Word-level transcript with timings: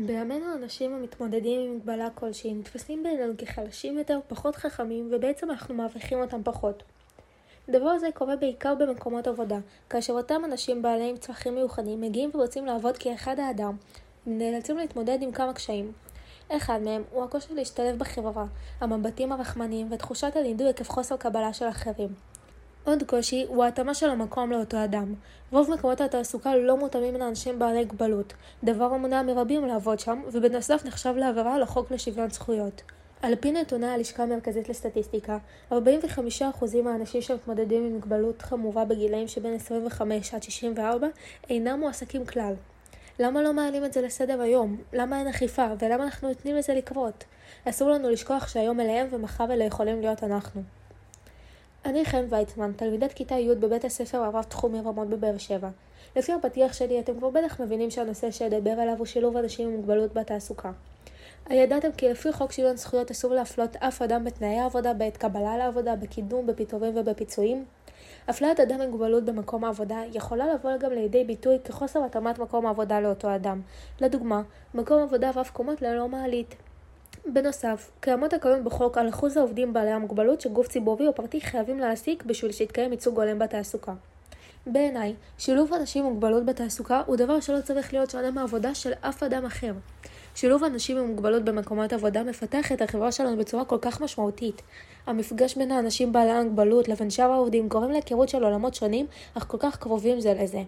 בימינו 0.00 0.54
אנשים 0.54 0.94
המתמודדים 0.94 1.60
עם 1.60 1.76
מגבלה 1.76 2.08
כלשהי 2.14 2.54
נתפסים 2.54 3.02
בעינינו 3.02 3.32
כחלשים 3.38 3.98
יותר, 3.98 4.18
פחות 4.28 4.56
חכמים, 4.56 5.08
ובעצם 5.12 5.50
אנחנו 5.50 5.74
מעריכים 5.74 6.20
אותם 6.20 6.42
פחות. 6.44 6.82
דבר 7.68 7.98
זה 7.98 8.08
קורה 8.14 8.36
בעיקר 8.36 8.74
במקומות 8.74 9.26
עבודה, 9.26 9.58
כאשר 9.90 10.12
אותם 10.12 10.42
אנשים 10.44 10.82
בעלי 10.82 11.14
צרכים 11.20 11.54
מיוחדים 11.54 12.00
מגיעים 12.00 12.30
ורוצים 12.34 12.66
לעבוד 12.66 12.96
כאחד 12.96 13.38
האדם, 13.38 13.76
הם 14.26 14.38
נאלצים 14.38 14.78
להתמודד 14.78 15.18
עם 15.22 15.32
כמה 15.32 15.52
קשיים. 15.52 15.92
אחד 16.48 16.80
מהם 16.84 17.02
הוא 17.10 17.24
הקושי 17.24 17.54
להשתלב 17.54 17.98
בחברה, 17.98 18.44
המבטים 18.80 19.32
הרחמניים 19.32 19.92
ותחושת 19.92 20.36
הנידוי 20.36 20.68
עקב 20.68 20.84
חוסר 20.84 21.16
קבלה 21.16 21.52
של 21.52 21.68
אחרים. 21.68 22.08
עוד 22.86 23.02
קושי 23.02 23.44
הוא 23.48 23.64
ההתאמה 23.64 23.94
של 23.94 24.10
המקום 24.10 24.52
לאותו 24.52 24.84
אדם. 24.84 25.14
רוב 25.52 25.70
מקומות 25.70 26.00
התעסוקה 26.00 26.56
לא 26.56 26.76
מותאמים 26.76 27.14
לאנשים 27.14 27.58
בעלי 27.58 27.84
גבלות, 27.84 28.32
דבר 28.64 28.84
המונע 28.84 29.22
מרבים 29.22 29.66
לעבוד 29.66 30.00
שם, 30.00 30.22
ובנוסף 30.32 30.84
נחשב 30.84 31.14
לעבירה 31.16 31.54
על 31.54 31.62
החוק 31.62 31.90
לשוויון 31.90 32.30
זכויות. 32.30 32.82
על 33.22 33.36
פי 33.36 33.52
נתוני 33.52 33.86
הלשכה 33.86 34.22
המרכזית 34.22 34.68
לסטטיסטיקה, 34.68 35.38
45% 35.72 35.74
מהאנשים 36.84 37.22
שמתמודדים 37.22 37.86
עם 37.86 37.96
מגבלות 37.96 38.42
חמורה 38.42 38.84
בגילאים 38.84 39.28
שבין 39.28 39.54
25 39.54 40.34
עד 40.34 40.42
64 40.42 41.06
אינם 41.50 41.80
מועסקים 41.80 42.26
כלל. 42.26 42.54
למה 43.18 43.42
לא 43.42 43.52
מעלים 43.52 43.84
את 43.84 43.92
זה 43.92 44.00
לסדר 44.00 44.40
היום? 44.40 44.76
למה 44.92 45.18
אין 45.18 45.28
אכיפה? 45.28 45.66
ולמה 45.80 46.04
אנחנו 46.04 46.28
נותנים 46.28 46.56
לזה 46.56 46.74
לקרות? 46.74 47.24
אסור 47.64 47.90
לנו 47.90 48.10
לשכוח 48.10 48.48
שהיום 48.48 48.80
אליהם 48.80 49.06
ומחר 49.10 49.52
אלה 49.52 49.64
יכולים 49.64 50.00
להיות 50.00 50.24
אנחנו. 50.24 50.62
אני 51.86 52.04
חן 52.04 52.24
ויצמן, 52.30 52.72
תלמידת 52.76 53.12
כיתה 53.12 53.34
י' 53.34 53.54
בבית 53.54 53.84
הספר 53.84 54.18
הרב 54.18 54.42
תחומי 54.42 54.80
רמות 54.80 55.08
בבאר 55.08 55.38
שבע. 55.38 55.68
לפי 56.16 56.32
הפתיח 56.32 56.72
שלי 56.72 57.00
אתם 57.00 57.18
כבר 57.18 57.30
בטח 57.30 57.60
מבינים 57.60 57.90
שהנושא 57.90 58.30
שאדבר 58.30 58.70
עליו 58.70 58.94
הוא 58.98 59.06
שילוב 59.06 59.36
אנשים 59.36 59.68
עם 59.68 59.76
מוגבלות 59.76 60.14
בתעסוקה. 60.14 60.70
הידעתם 61.48 61.92
כי 61.96 62.08
לפי 62.08 62.32
חוק 62.32 62.52
שוויון 62.52 62.76
זכויות 62.76 63.10
אסור 63.10 63.34
להפלות 63.34 63.76
אף 63.76 64.02
אדם 64.02 64.24
בתנאי 64.24 64.58
העבודה, 64.58 64.94
בעת 64.94 65.16
קבלה 65.16 65.56
לעבודה, 65.56 65.96
בקידום, 65.96 66.46
בפיטורים 66.46 66.96
ובפיצויים? 66.96 67.64
הפליית 68.28 68.60
אדם 68.60 68.80
עם 68.80 68.90
מוגבלות 68.90 69.24
במקום 69.24 69.64
העבודה 69.64 70.02
יכולה 70.12 70.54
לבוא 70.54 70.76
גם 70.76 70.92
לידי 70.92 71.24
ביטוי 71.24 71.58
כחוסר 71.64 72.04
התאמת 72.04 72.38
מקום 72.38 72.66
העבודה 72.66 73.00
לאותו 73.00 73.34
אדם. 73.34 73.60
לדוגמה, 74.00 74.42
מקום 74.74 75.02
עבודה 75.02 75.30
רב 75.34 75.50
קומות 75.52 75.82
ללא 75.82 76.08
מעלית. 76.08 76.56
בנוסף, 77.32 77.90
קיימות 78.00 78.32
הקלות 78.32 78.64
בחוק 78.64 78.98
על 78.98 79.08
אחוז 79.08 79.36
העובדים 79.36 79.72
בעלי 79.72 79.90
המוגבלות 79.90 80.40
שגוף 80.40 80.68
ציבורי 80.68 81.06
או 81.06 81.14
פרטי 81.14 81.40
חייבים 81.40 81.78
להעסיק 81.78 82.24
בשביל 82.24 82.52
שיתקיים 82.52 82.92
ייצוג 82.92 83.20
הולם 83.20 83.38
בתעסוקה. 83.38 83.92
בעיניי, 84.66 85.14
שילוב 85.38 85.72
אנשים 85.72 86.04
עם 86.04 86.12
מוגבלות 86.12 86.44
בתעסוקה 86.44 87.02
הוא 87.06 87.16
דבר 87.16 87.40
שלא 87.40 87.60
צריך 87.60 87.92
להיות 87.92 88.10
שונה 88.10 88.30
מעבודה 88.30 88.74
של 88.74 88.92
אף 89.00 89.22
אדם 89.22 89.44
אחר. 89.44 89.72
שילוב 90.34 90.64
אנשים 90.64 90.98
עם 90.98 91.06
מוגבלות 91.06 91.44
במקומות 91.44 91.92
עבודה 91.92 92.22
מפתח 92.22 92.72
את 92.72 92.82
החברה 92.82 93.12
שלנו 93.12 93.36
בצורה 93.36 93.64
כל 93.64 93.78
כך 93.80 94.00
משמעותית. 94.00 94.62
המפגש 95.06 95.56
בין 95.56 95.70
האנשים 95.70 96.12
בעלי 96.12 96.30
המוגבלות 96.30 96.88
לבין 96.88 97.10
שאר 97.10 97.32
העובדים 97.32 97.68
גורם 97.68 97.90
להיכרות 97.90 98.28
של 98.28 98.44
עולמות 98.44 98.74
שונים, 98.74 99.06
אך 99.34 99.44
כל 99.48 99.58
כך 99.60 99.76
קרובים 99.76 100.20
זה 100.20 100.34
לזה. 100.34 100.62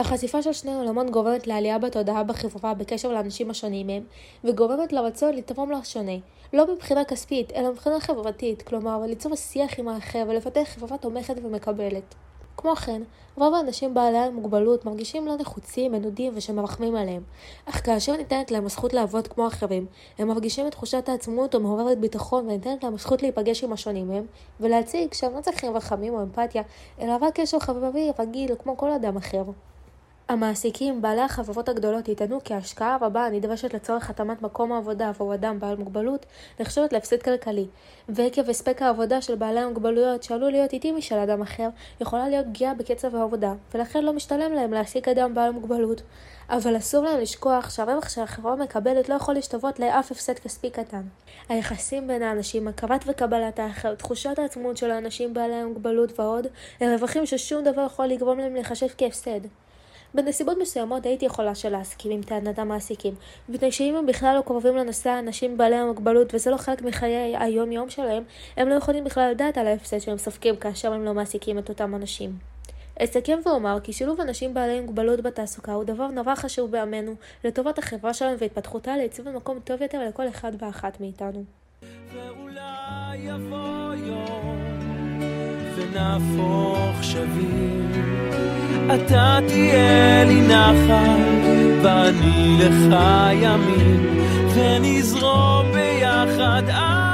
החשיפה 0.00 0.42
של 0.42 0.52
שני 0.52 0.74
עולמות 0.74 1.10
גורמת 1.10 1.46
לעלייה 1.46 1.78
בתודעה 1.78 2.24
בחברה 2.24 2.74
בקשר 2.74 3.12
לאנשים 3.12 3.50
השונים 3.50 3.86
מהם, 3.86 4.02
וגורמת 4.44 4.92
לרצון 4.92 5.34
לתרום 5.34 5.70
לשונה, 5.72 6.12
לא 6.52 6.74
מבחינה 6.74 7.04
כספית, 7.04 7.52
אלא 7.52 7.70
מבחינה 7.70 8.00
חברתית, 8.00 8.62
כלומר 8.62 9.00
ליצור 9.06 9.36
שיח 9.36 9.78
עם 9.78 9.88
האחר 9.88 10.24
ולפתח 10.28 10.62
חברה 10.64 10.98
תומכת 10.98 11.34
ומקבלת. 11.42 12.14
כמו 12.56 12.76
כן, 12.76 13.02
רוב 13.36 13.54
האנשים 13.54 13.94
בעלי 13.94 14.18
המוגבלות 14.18 14.84
מרגישים 14.84 15.26
לא 15.26 15.36
נחוצים, 15.36 15.92
מנודים 15.92 16.32
ושמרחמים 16.36 16.96
עליהם, 16.96 17.22
אך 17.66 17.86
כאשר 17.86 18.16
ניתנת 18.16 18.50
להם 18.50 18.66
הזכות 18.66 18.92
לעבוד 18.92 19.28
כמו 19.28 19.46
אחרים, 19.46 19.86
הם 20.18 20.28
מרגישים 20.28 20.66
את 20.66 20.72
תחושת 20.72 21.08
העצמאות 21.08 21.54
המעוררת 21.54 21.98
ביטחון 21.98 22.44
וניתנת 22.44 22.84
להם 22.84 22.94
הזכות 22.94 23.22
להיפגש 23.22 23.64
עם 23.64 23.72
השונים 23.72 24.08
מהם, 24.08 24.26
ולהציג 24.60 25.14
שהם 25.14 25.36
לא 25.36 25.40
צריכים 25.40 25.76
רחמים 25.76 26.14
או 26.14 26.22
אמפתיה, 26.22 26.62
אלא 27.00 27.12
רק 27.20 27.40
קשר 27.40 27.58
חברי 27.58 28.10
רגיל 28.18 28.54
כמו 28.62 28.76
כל 28.76 28.90
אדם 28.90 29.16
אחר. 29.16 29.42
המעסיקים, 30.28 31.02
בעלי 31.02 31.20
החברות 31.20 31.68
הגדולות, 31.68 32.08
יטענו 32.08 32.44
כי 32.44 32.54
ההשקעה 32.54 32.98
הרבה 33.00 33.26
הנדרשת 33.26 33.74
לצורך 33.74 34.10
התאמת 34.10 34.42
מקום 34.42 34.72
העבודה 34.72 35.08
עבור 35.08 35.34
אדם 35.34 35.60
בעל 35.60 35.76
מוגבלות 35.76 36.26
נחשבת 36.60 36.92
להפסד 36.92 37.22
כלכלי, 37.22 37.66
ועקב 38.08 38.50
הספק 38.50 38.82
העבודה 38.82 39.22
של 39.22 39.34
בעלי 39.34 39.60
המוגבלויות 39.60 40.22
שעלול 40.22 40.50
להיות 40.50 40.72
איטי 40.72 40.92
משל 40.92 41.18
אדם 41.18 41.42
אחר, 41.42 41.68
יכולה 42.00 42.28
להיות 42.28 42.46
פגיעה 42.46 42.74
בקצב 42.74 43.16
העבודה, 43.16 43.52
ולכן 43.74 44.04
לא 44.04 44.12
משתלם 44.12 44.52
להם 44.52 44.72
להעסיק 44.72 45.08
אדם 45.08 45.34
בעל 45.34 45.50
מוגבלות. 45.50 46.02
אבל 46.50 46.76
אסור 46.76 47.04
להם 47.04 47.20
לשכוח 47.20 47.70
שהרווח 47.70 48.08
שהחברה 48.08 48.56
מקבלת 48.56 49.08
לא 49.08 49.14
יכול 49.14 49.34
להשתוות 49.34 49.78
לאף 49.78 50.12
הפסד 50.12 50.38
כספי 50.38 50.70
קטן. 50.70 51.02
היחסים 51.48 52.06
בין 52.06 52.22
האנשים, 52.22 52.68
הכרת 52.68 53.04
וקבלת 53.06 53.58
האחר, 53.58 53.94
תחושת 53.94 54.38
העצמאות 54.38 54.76
של 54.76 54.90
האנשים 54.90 55.34
בעלי 55.34 55.54
המוגבלות 55.54 56.20
ועוד, 56.20 56.46
הם 56.80 56.92
רווחים 56.92 57.26
ששום 57.26 57.64
דבר 57.64 57.84
יכול 57.86 58.06
לגרום 58.06 58.38
להם 58.38 58.54
להיחשב 58.54 58.86
כהפסד. 58.98 59.40
בנסיבות 60.14 60.58
מסוימות 60.60 61.06
הייתי 61.06 61.24
יכולה 61.24 61.54
שלהסכים 61.54 62.12
עם 62.12 62.22
טענת 62.22 62.58
המעסיקים, 62.58 63.14
מפני 63.48 63.72
שאם 63.72 63.96
הם 63.96 64.06
בכלל 64.06 64.34
לא 64.36 64.40
קרובים 64.40 64.76
לנושא 64.76 65.10
האנשים 65.10 65.56
בעלי 65.56 65.76
המוגבלות 65.76 66.34
וזה 66.34 66.50
לא 66.50 66.56
חלק 66.56 66.82
מחיי 66.82 67.36
היום 67.36 67.72
יום 67.72 67.90
שלהם, 67.90 68.22
הם 68.56 68.68
לא 68.68 68.74
יכולים 68.74 69.04
בכלל 69.04 69.30
לדעת 69.30 69.58
על 69.58 69.66
ההפסד 69.66 69.98
שהם 69.98 70.18
סופגים 70.18 70.56
כאשר 70.56 70.92
הם 70.92 71.04
לא 71.04 71.14
מעסיקים 71.14 71.58
את 71.58 71.68
אותם 71.68 71.94
אנשים. 71.94 72.30
אסכם 72.98 73.38
ואומר 73.46 73.78
כי 73.82 73.92
שילוב 73.92 74.20
אנשים 74.20 74.54
בעלי 74.54 74.80
מוגבלות 74.80 75.20
בתעסוקה 75.20 75.72
הוא 75.72 75.84
דבר 75.84 76.06
נורא 76.06 76.34
חשוב 76.34 76.70
בימינו 76.70 77.14
לטובת 77.44 77.78
החברה 77.78 78.14
שלנו 78.14 78.38
והתפתחותה 78.38 78.96
לעיצוב 78.96 79.28
מקום 79.28 79.58
טוב 79.64 79.82
יותר 79.82 80.08
לכל 80.08 80.28
אחד 80.28 80.52
ואחת 80.58 81.00
מאיתנו. 81.00 81.44
ואולי 82.12 83.16
יבוא 83.16 83.94
יום 83.94 84.87
ונהפוך 85.78 87.04
שווים 87.04 87.88
אתה 88.94 89.38
תהיה 89.46 90.24
לי 90.24 90.40
נחל, 90.40 91.20
ואני 91.82 92.58
לך 92.58 92.96
ימין, 93.32 94.24
ונזרום 94.54 95.66
ביחד 95.72 96.62
עד. 96.68 97.07